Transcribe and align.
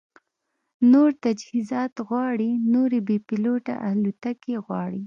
نور 0.91 1.09
تجهیزات 1.23 1.93
غواړي، 2.07 2.51
نورې 2.73 2.99
بې 3.07 3.17
پیلوټه 3.27 3.73
الوتکې 3.89 4.55
غواړي 4.65 4.99